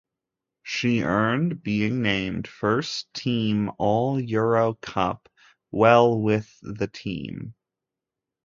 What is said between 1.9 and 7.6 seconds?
named first-team All-EuroCup while with the team.